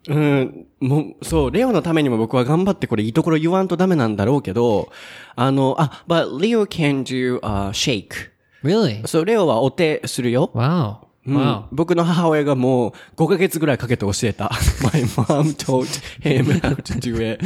[0.07, 4.91] うん、もう、そう、レオのためにも僕は頑張ってこれいいところ言わんとダメなんだろうけど、
[5.35, 8.31] あの、あ、but Leo can do, uh, shake.
[8.63, 9.05] Really?
[9.07, 10.51] そう、レオはお手するよ。
[10.53, 11.00] Wow.
[11.26, 11.64] うん Wow.
[11.72, 14.50] 僕の母親がもう5ヶ月ぐらいかけて教えた。
[14.92, 15.88] My mom told
[16.20, 17.44] him how to do it.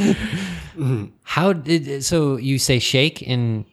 [1.24, 3.66] How did so you say shake and it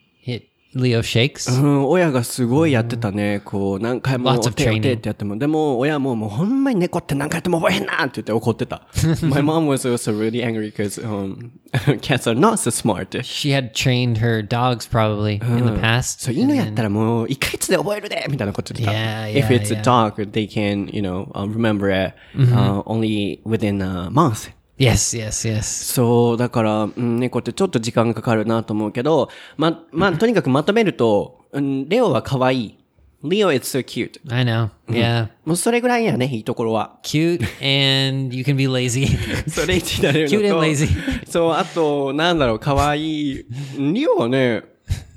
[0.76, 1.50] Leo shakes?
[1.52, 3.42] うん、親がすごいやってたね。
[3.44, 4.82] こう、何回も Lots お of 手お training.
[4.82, 5.38] 手ってやっても。
[5.38, 8.84] でも、親ももうほんまに猫って何回やっても覚えへんなって言って怒ってた。
[9.24, 11.52] My mom was also really angry because、um,
[12.02, 13.18] cats are not so smart.
[13.24, 16.22] She had trained her dogs probably in the past.
[16.24, 19.32] そう、犬やったらもう、1ヶ月で覚えるでみたいなこと言ってた。
[19.32, 19.82] Yeah, If yeah, it's a yeah.
[19.82, 24.52] dog, they can, you know, uh, remember it、uh, only within a month.
[24.83, 25.63] Yes, yes, yes.
[25.95, 32.79] そう、だから、うん、猫ってちょっと時間かかるなと思うけど、ま、まあ、 とにかくまとめると、うん、レオは可愛い。
[33.23, 34.19] Leo is so cute.
[34.29, 34.71] I know.
[34.89, 35.29] Yeah.
[35.45, 36.99] もうそれぐらいやね、いいところは。
[37.05, 39.07] Cute and you can be lazy.
[39.49, 40.37] それ一になれるのと。
[40.45, 40.89] Cute and lazy.
[41.31, 43.47] そう、あと、なんだろう、可愛い。
[43.79, 44.65] リオはね、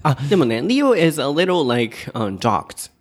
[0.04, 2.92] あ、でもね、Leo is a little like、um, dogs.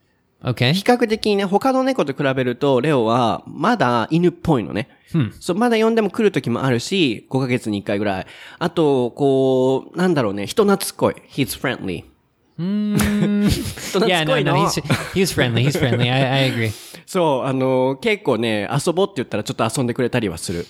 [0.44, 0.72] Okay.
[0.74, 4.88] 比較的にね、他の猫と比べると、レオはまだ犬っぽいのね。
[5.40, 8.26] そう、まだ呼んでも来る時もあるし、5ヶ月に1回ぐらい。
[8.58, 11.14] あと、こう、なんだろうね、人懐っこい。
[11.30, 12.04] He's friendly.
[12.56, 14.66] 人懐 Yeah, っこ no, い no, の。
[14.66, 14.82] he's
[15.14, 15.64] he's friendly.
[15.64, 16.12] He's friendly.
[16.12, 16.72] I, I agree.
[17.06, 20.66] そう、あの、結構ね、遊ぼうって言ったらちょっと遊んでくれたりはする。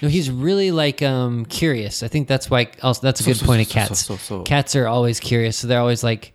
[0.00, 2.04] No, he's really like um curious.
[2.04, 4.08] I think that's why also that's a good point of cats.
[4.44, 6.32] Cats are always curious, so they're always like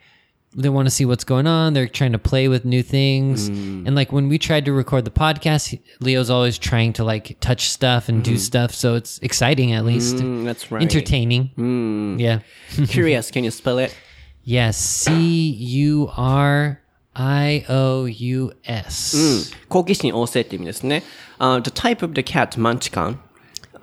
[0.56, 1.74] they want to see what's going on.
[1.74, 3.50] They're trying to play with new things.
[3.50, 3.86] Mm.
[3.86, 7.36] And like when we tried to record the podcast, he- Leo's always trying to like
[7.40, 10.16] touch stuff and do stuff, so it's exciting at least.
[10.16, 10.82] Mm, that's right.
[10.82, 12.18] Entertaining.
[12.18, 12.40] Yeah.
[12.88, 13.94] Curious, can you spell it?
[14.42, 14.78] Yes.
[14.78, 16.80] C U R
[17.14, 19.52] I O U S.
[19.68, 21.02] 好奇心旺盛って意味ですね。
[21.38, 23.20] Uh, the type of the cat, マンチカン。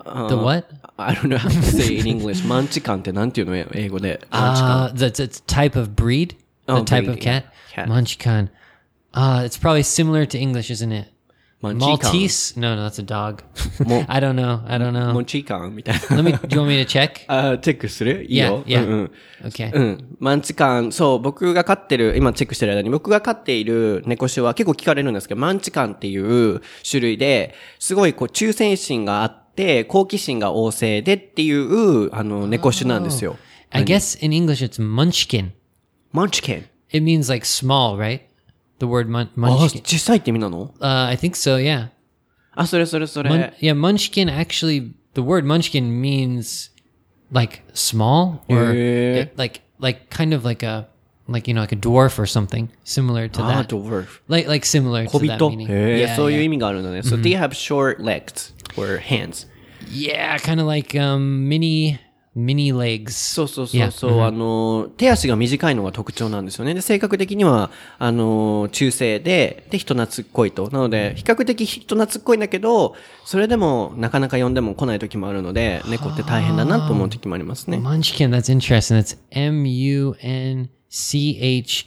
[0.04, 0.66] The what?
[0.96, 2.46] I don't know how to say in English.
[2.46, 4.20] マンチカンってなんていうの英語で。
[4.30, 4.88] マンチカン。
[4.88, 6.34] Uh, the, the type of breed?
[6.75, 7.45] The Oh, type breed, of cat?
[7.71, 7.75] yeah.
[7.75, 7.87] Cat.
[7.89, 8.49] Munchkin.
[9.13, 11.07] Uh, it's probably similar to English, isn't it?
[11.61, 11.77] Munchikan.
[11.79, 12.57] Maltese?
[12.59, 13.43] No, no, that's a dog.
[14.09, 14.63] I don't know.
[14.65, 15.21] I don't モ know.
[15.21, 16.23] ンチカンみたい Let な。
[16.23, 16.31] me.
[16.33, 17.11] Do you want me to check?
[17.27, 18.63] あチェックするいいよ。
[18.65, 18.87] Yeah, yeah.
[18.87, 19.11] うんうん。
[19.47, 19.71] Okay.
[19.75, 20.17] うん。
[20.19, 33.37] マンチカン、そう、僕が飼ってる、今チェックしてる間に、僕が飼っている猫種は結構聞かれるんですけど、マンチカンっていう種類で、すごいこう、忠誠心があって、好奇心が旺盛でっていう、あの、猫種なんですよ。
[33.69, 35.51] I guess in English it's munchkin.
[36.12, 36.64] マンチカン。
[36.92, 38.20] It means like small, right?
[38.78, 39.82] The word mun- あ、 munchkin.
[39.84, 41.58] 小さいって意味なの Uh, I think so.
[41.58, 41.88] Yeah.
[42.54, 43.30] あ、それそれそれ。
[43.30, 46.70] Mun- yeah, munchkin actually the word munchkin means
[47.32, 49.22] like small or Yeah.
[49.22, 50.88] it- like like kind of like a
[51.28, 53.66] like you know like a dwarf or something similar to あ、 that.
[53.66, 54.22] ドワーフ。
[54.28, 55.68] Like like similar 小 to that 人 meaning.
[55.68, 56.44] へえ、 Yeah, そういう yeah.
[56.44, 57.00] 意味があるんだね。
[57.00, 59.46] So they have short legs or hands.
[59.90, 61.98] Yeah, kind of like um mini
[62.35, 63.11] mini legs.
[63.11, 66.73] そうそうそうそう、あの、手足が短いのが特徴なんですよね。
[66.73, 70.69] で、性格的には、あの、中性で、で、人懐っこいと。
[70.71, 77.77] なので、比較的人懐っこいんだけど、それでも、なかなか呼んでも来ない時もあるので、猫って大変だなと思う時もありますね。
[77.77, 78.97] Munchkin, that's interesting.
[78.97, 80.80] That's M U N C H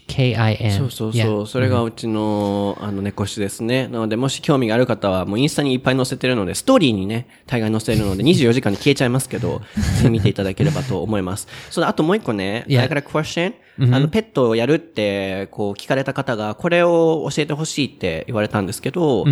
[0.07, 0.73] K I N.
[0.73, 1.47] そうそう.そう。
[1.47, 3.87] それがうちの、あの、猫種ですね。
[3.88, 11.47] なので、もし興味がある方は、もうインスタにいっぱい載せてるので、ストーリーにね、大概載せてるので、 24時間で消えちゃいますけど、ぜひ見ていただければと思います。
[11.71, 12.64] そうだ、あともう一個ね.
[12.81, 13.53] I got a question.
[13.95, 19.25] あの、ペットをやるって、こう、聞かれた方が、これを教えてほしいって言われたんですけど、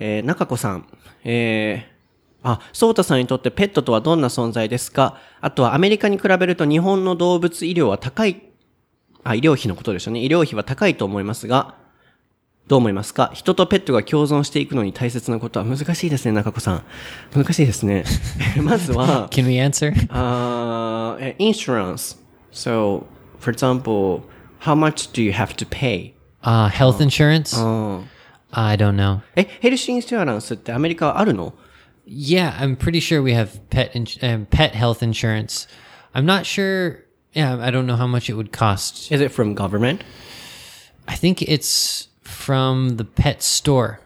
[0.00, 0.86] えー、中子さん、
[1.22, 5.18] えー、あ、ソータさんにとってペットとはどんな存在ですか？
[5.40, 8.42] あとはアメリカに比べると日本の動物医療は高い
[9.24, 10.20] あ、医療費のことでしょうね。
[10.22, 11.74] 医療費は高いと思いますが、
[12.66, 16.84] どう思いますか人とペットが共存していくのに大切なことは難しいですね、中子さん。
[17.34, 18.04] 難しいですね。
[18.62, 19.92] まずは、Can we answer?
[20.10, 22.16] あーえ insurance.
[22.52, 23.04] So,
[23.38, 24.22] for example,
[24.60, 26.14] how much do you have to pay?
[26.42, 27.60] Uh, health insurance?
[27.62, 28.04] うん
[28.56, 29.20] I don't know.
[29.36, 31.52] え、ヘルシーインシュアランスってアメリカはあるの
[32.06, 35.68] Yeah, I'm pretty sure we have pet ins- um, pet health insurance.
[36.14, 36.98] I'm not sure.
[37.34, 39.10] Yeah, I don't know how much it would cost.
[39.10, 40.04] Is it from government?
[41.08, 44.00] I think it's from the pet store,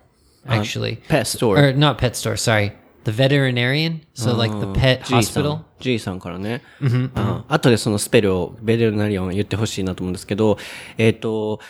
[0.47, 0.97] actually.
[1.09, 1.59] Pet store.
[1.59, 2.73] or not pet store, sorry.
[3.05, 4.03] The veterinarian.
[4.15, 5.65] So, like the pet hospital.
[5.79, 6.63] G さんからね。
[6.81, 7.13] うん
[7.49, 10.59] 後でそのスペルをベルナリオン言ってほしいなと思うんですけど、
[10.97, 11.61] えっ、と、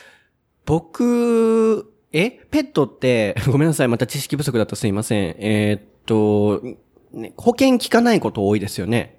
[0.64, 5.36] 僕、えペットって、ごめんなさい、また知識不足だとすいません。
[5.38, 6.62] えっ、と、
[7.12, 9.17] ね保険効かないこと多いですよね。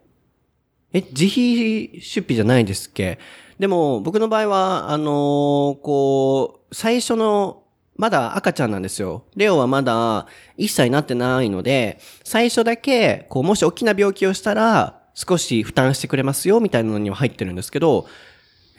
[0.94, 3.20] え、自費出費じゃないですっけ？
[3.60, 7.64] でも、僕の場合は、あのーこう、最初の、
[7.98, 9.26] まだ赤ちゃんなんですよ。
[9.36, 10.26] レオはまだ
[10.58, 18.08] 1歳になってないので、最初だけ、こう、もし大きな病気をしたら、少し負担してくれますよ、みたいなのには入ってるんですけど、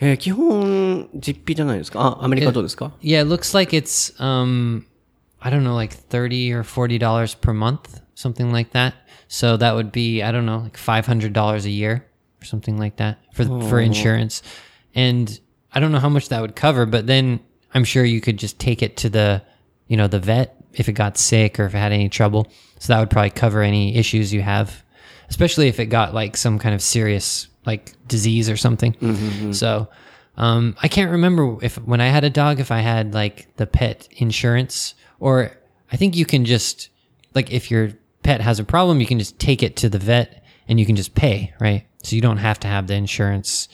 [0.01, 2.01] えー基本、実費じゃないですか？
[2.01, 4.85] あ、アメリカどうですか？Yeah, it looks like it's um
[5.41, 8.95] I don't know, like thirty or forty dollars per month, something like that.
[9.33, 12.05] So that would be I don't know, like five hundred dollars a year
[12.43, 14.43] or something like that for for insurance.
[14.93, 15.39] And
[15.73, 17.39] I don't know how much that would cover, but then
[17.73, 19.43] I'm sure you could just take it to the
[19.87, 22.51] you know, the vet if it got sick or if it had any trouble.
[22.81, 24.83] So that would probably cover any issues you have,
[25.29, 28.97] especially if it got like some kind of serious like disease or something.
[29.53, 29.89] So
[30.37, 33.67] um, I can't remember if when I had a dog, if I had like the
[33.67, 35.53] pet insurance, or
[35.93, 36.89] I think you can just
[37.35, 37.93] like if your
[38.30, 40.96] pet has a problem, you can just take it to the vet and you can
[40.96, 41.86] just pay, right?
[42.04, 43.68] So you don't have to have the insurance.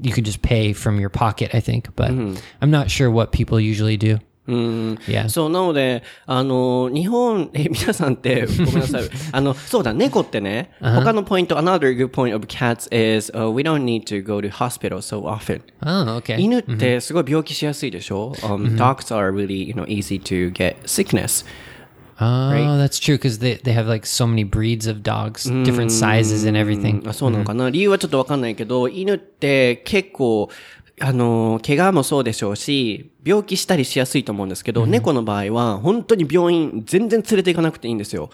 [0.00, 3.60] You could just pay from your pocket, I think, but I'm not sure what people
[3.60, 4.20] usually do.
[4.46, 4.94] うん。
[5.06, 5.28] Yeah.
[5.28, 9.02] そう、なので、あの、日本、え、皆さんって、ごめんなさい。
[9.32, 15.22] あの、そうだ、猫ってね、他 のポイント、another good point of cats is, uh, we don't need to go to hospital so
[15.22, 15.62] often.
[15.82, 16.38] Oh, okay.
[16.38, 21.44] 犬ってすごい病気しやすいでしょ、um, Dogs are really, you know, easy to get sickness.
[22.17, 26.47] Oh, that's true because they, they have like so many breeds of dogs, different sizes
[26.47, 27.07] and everything.
[27.07, 30.49] あそうなのかな、理由はちょっとわかんないけど、犬って結構、
[31.01, 38.29] あの、怪我もそうでしょうし、病気したりしやすいと思うんですけど、猫の場合は本当に病院全然連れて行かなくていいんですよ。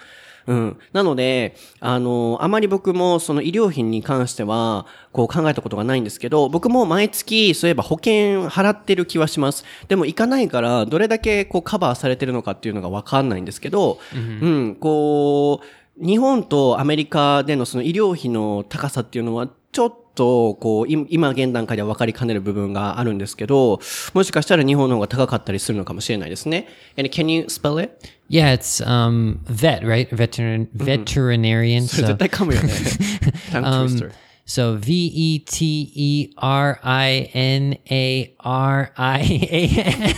[0.51, 0.77] うん。
[0.91, 9.63] なので、あの、あまり僕もその医療費に関しては、こう考えたことがないんですけど、僕も毎月、そういえば保険払ってる気はします。
[9.87, 23.79] でも行かないから、どれだけこうカバーされてるのかっていうのがわかんないんですけど、うん、こう、日本とアメリカでのその医療費の高さっていうのはちょっと、こう、い今現段階では分かりかねる部分があるんですけど、
[24.13, 26.67] もしかしたら日本の方が高かったりするのかもしれないですね。
[26.97, 28.09] And can you spell it?
[28.29, 30.09] Yeah, it's um, vet, right?
[30.09, 31.83] Veterin- veterinarian.
[31.83, 32.69] So, 絶対噛むよね。
[33.51, 34.11] Tongue twister.
[34.45, 40.15] so V E T E R I N A R I A N.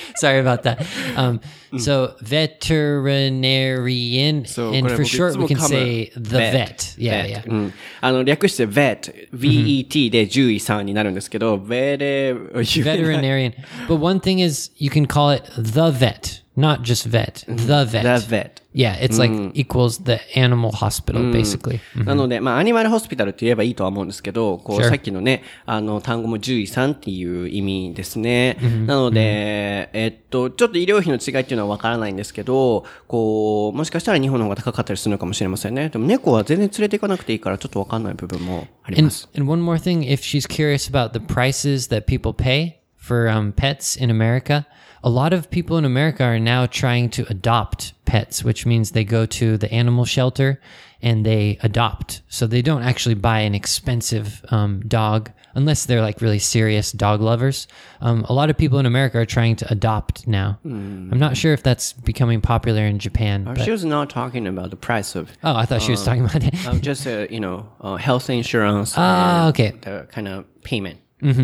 [0.15, 0.79] Sorry about that.
[1.15, 1.39] Um,
[1.79, 6.97] so veterinarian, そう and これ for 僕い short つも we can 噛む say the vet.
[6.97, 7.49] Yeah, vet yeah.
[7.49, 7.73] うん。
[8.01, 13.53] あの、略して vet、VET で獣医さんになるんですけど、ベレ、 Veterinarian.
[13.87, 17.44] But one thing is you can call it the vet, Not just vet.
[17.46, 18.02] The vet.
[18.02, 18.62] the vet。
[18.72, 21.80] Yeah, it's like equals the animal hospital basically.
[22.04, 28.58] なので、まあ、アニマルホスピタルって言えばいいとは思うんですけど、こう.さっきのね、あの、単語も獣医さんっていう意味ですね。
[28.86, 35.88] なので、えっと、ちょっと医療費の違いっていうのはわからないんですけど、こう、もしかしたら日本の方が高かったりするのかもしれませんね。
[35.88, 39.28] でも猫は全然連れて行かなくていいから、ちょっとわかんない部分もありま And, す。
[39.36, 43.96] and one more thing, if she's curious about the prices that people pay for um, pets
[43.98, 44.66] in America,
[45.06, 49.04] a lot of people in America are now trying to adopt pets, which means they
[49.04, 50.60] go to the animal shelter
[51.00, 52.22] and they adopt.
[52.28, 57.20] So they don't actually buy an expensive um, dog unless they're like really serious dog
[57.20, 57.68] lovers.
[58.00, 60.58] Um, a lot of people in America are trying to adopt now.
[60.64, 63.44] I'm not sure if that's becoming popular in Japan.
[63.44, 66.24] But, She was not talking about the price of, oh, I thought she was talking
[66.24, 66.66] about it.
[66.66, 68.94] of just, uh, you know, uh, health insurance.
[68.96, 69.70] Ah, okay.
[69.82, 70.98] The kind of payment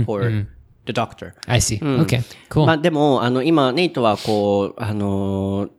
[0.04, 0.46] for
[0.86, 1.34] the doctor.
[1.46, 1.80] I see.
[1.80, 2.66] Okay, cool.
[2.66, 5.70] まあでも、あの、今、ネイトはこう、あのー、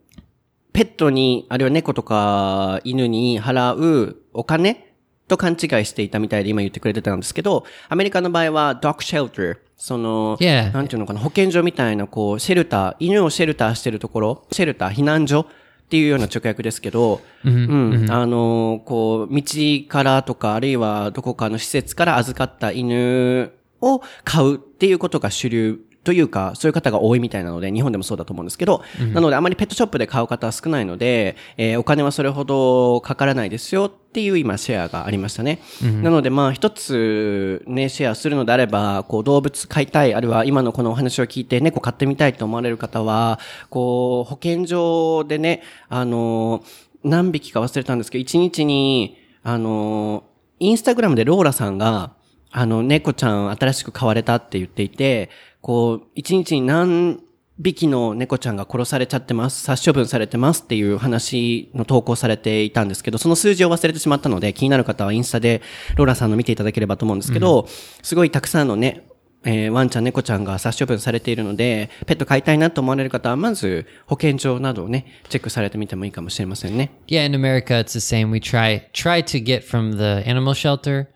[0.72, 4.94] ペットに、あるいは猫とか犬に払うお金
[5.28, 10.74] と勘違いしていたみたいで今言ってくれてたんですけど、アメリカの場合は、ドッグシェルター、その、Yeah.
[10.74, 15.46] なんていうのかな、保健所みたいな、こう、シェルター、犬をシェルターしてるところ、シェルター、避難所っ
[15.90, 19.44] ていうような直訳ですけど、うん、あのー、こう、道
[19.88, 23.52] からとか、あるいはどこかの施設から預かった犬
[23.84, 35.60] を買うっていうことが主流というか、そういう方が多いみたいなので、日本でもそうだと思うんですけど、なのであまりペットショップで買う方は少ないので、えーお金はそれほどかからないですよっていう今シェアがありましたね。
[36.04, 46.64] なのでまあ一つね、シェアするのであれば、こう動物飼いたい、あるいは今のこのお話を聞いて猫飼ってみたいと思われる方は、こう保健所でね、あの、
[47.06, 50.24] 何匹か忘れたんですけど、一日に、あの、
[50.60, 52.12] インスタグラムでローラさんが、
[52.54, 55.30] あの、猫ちゃん新しく飼われたって言っていて、
[55.60, 57.20] こう、一日に何
[57.60, 65.64] 匹の猫ちゃんが殺されちゃってます、殺処分されてますっていう話の投稿されていたんですけど、その数字を忘れてしまったので、気になる方はインスタで
[65.96, 67.68] ローラさんの見ていただければと思うんですけど、
[68.04, 69.08] すごいたくさんのね、
[69.46, 76.92] えーワンちゃん、猫ちゃんが殺処分されているので、ペット飼いたいなと思われる方は、まず保健所などをね、チェックされてみてもいいかもしれませんね。
[77.08, 78.30] Yeah, in America it's the same.
[78.30, 81.08] We try try to get from the animal shelter,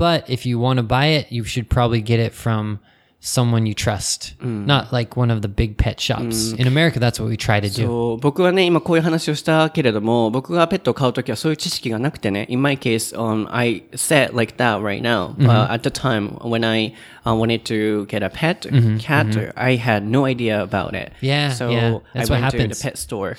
[0.00, 2.80] but if you want to buy it, you should probably get it from
[3.20, 6.52] someone you trust, not like one of the big pet shops.
[6.52, 7.86] In America, that's what we try to do.
[7.86, 15.34] そう僕はね、今こういう話をしたけれども、僕がペットを飼うときはそういう知識がなくてね、in my case, um, I said like that right now.
[15.38, 16.94] Uh, at the time, when I
[17.26, 18.66] uh, wanted to get a pet,
[18.98, 21.12] cat, I had no idea about it.
[21.20, 23.36] Yeah, so yeah, I that's what went to the pet store.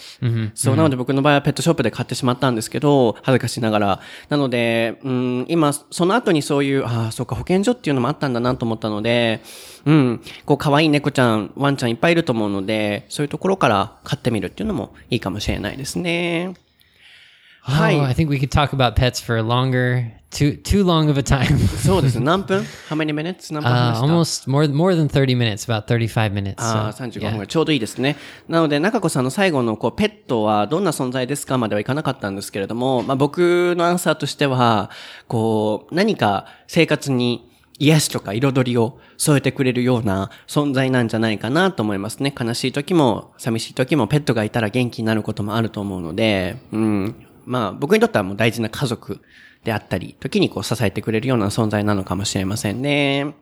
[0.53, 3.99] そう、なので僕の場合はペットショップで買ってしまったんですけど、恥ずかしながら。
[4.29, 9.41] なので、うん、今、その後にそういう、ああ、そうか、保健所っていうのもあったんだなと思ったので、
[9.85, 16.53] うん、こう、可愛い猫ちゃん、ワンちゃんいっぱいいると思うので、そういうところから買ってみるっていうのもいいかもしれないですね。
[17.67, 17.99] Oh, はい。
[17.99, 21.57] I think we could talk about pets for longer, too too long of a time.
[21.77, 22.25] そうですね。
[22.25, 23.53] 何分 ?How many minutes?
[23.53, 26.55] 何分 uh, 話した？almost more more than 30 minutes, about 35 minutes.
[26.57, 27.47] ああ、so, 35分い。
[27.47, 28.17] ちょうどいいですね。
[28.47, 34.89] なので、中子さんの最後の、こう、ペットはどんな存在ですかまではいかなかったんですけれども、まあ僕のアンサーとしては、
[35.27, 37.50] こう、何か生活に
[37.83, 42.31] 癒しとか彩りを添えてくれるような存在なんじゃないかなと思いますね。
[42.39, 47.15] 悲しい時も、寂しい時も、ペットがいたら元気になることもあると思うので、うん。
[47.45, 49.19] まあ僕にとってはもう大事な家族
[49.63, 53.33] であったり、時にこう支えてくれるような存在なのかもしれませんね。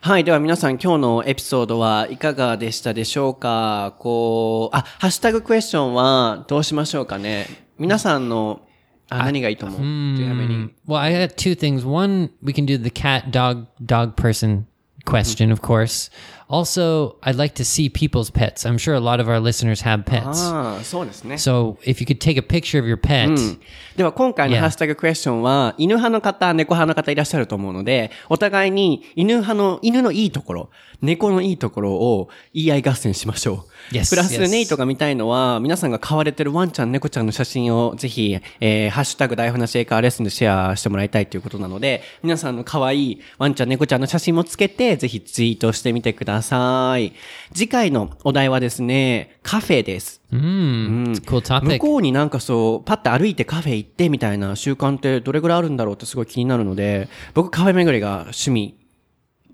[0.00, 0.24] はい。
[0.24, 3.94] では皆さん今日のエピソードはいかがでしたでしょうか？
[3.98, 7.46] こう、あ、ハッシュタグクエスチョンはどうしましょうかね
[7.78, 8.62] 皆さんの、
[9.08, 10.70] 何がいいと思う Do you have any?
[10.86, 11.84] Well, I got two things.
[11.84, 14.66] One, we can do the cat, dog, dog person
[15.04, 16.10] question, of course.
[16.48, 18.64] Also, I'd like to see people's pets.
[18.64, 20.38] I'm sure a lot of our listeners have pets.
[20.52, 21.34] ああ、そうですね。
[21.36, 23.58] So if you could take a picture of your pet,
[23.96, 30.70] では今回の.ハッシュタグクエスチョンは、犬派の方、猫派の方いらっしゃると思うので、お互いに犬派の、犬のいいところ、
[31.02, 33.72] 猫のいいところを言い合い合戦しましょう。
[33.92, 47.12] Yes, プラス.ネイトが見たいのは、皆さんが飼われてるワンちゃん、猫ちゃんの写真をぜひ、えー、ハッシュタグ大話英会話レッスンでシェアしてもらいたいということなので、皆さんの可愛いワンちゃん、猫ちゃんの写真もつけて、ぜひツイートしてみてください。
[47.54, 50.20] 次回のお題はですね、カフェです。
[50.32, 58.74] mm, a cool 向.こうになんかそう、パッて歩いてカフェ行ってみたいな習慣ってどれぐらいあるんだろうってすごい気になるので、僕カフェ巡りが趣味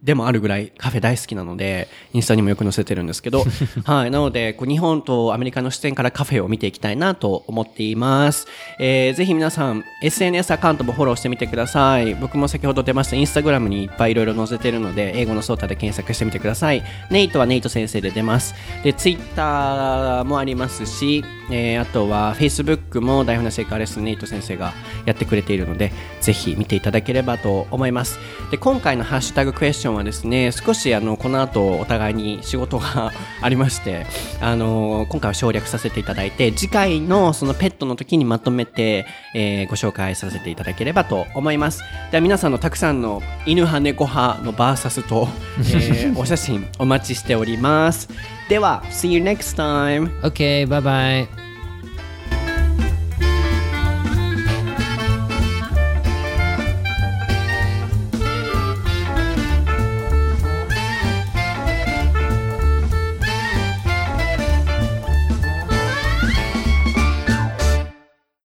[0.03, 3.45] でもあるぐらいカフェ大好きなので、インスタにもよく載せてるんですけど、
[3.85, 4.11] はい。
[4.11, 8.49] なので、こう日本とアメリカの視点からカフェを見ていきたいなと思っています。
[8.81, 12.17] えー、ぜひ皆さん、SNS アカウントもフォローしてみてください。
[12.17, 16.83] 僕も先ほど出ましたインスタグラムにいっぱいいろいろ載せてるので、英語のソータで検索してみてください。
[17.11, 18.57] ネイトはネイト先生で出ます。
[18.83, 24.73] で、ツイッターもありますし、えー、あとは Facebook も台本の成果レッスンネイト先生が
[25.07, 28.19] やってくれているので、ぜひ見ていただければと思います。
[28.51, 34.07] で、今回のハッシュタグクエスチョンはですね、少しあの、この後お互いに仕事がありまして、
[34.41, 41.83] あの今回は省略させていただいて、次回のそのペットの時にまとめて、えーご紹介させていただければと思います。
[42.11, 45.29] では皆さんのたくさんの犬派猫派のバーサスと、
[45.59, 48.09] えーお写真お待ちしております。
[48.49, 50.11] では、See you next time!
[50.23, 51.52] Okay, bye bye.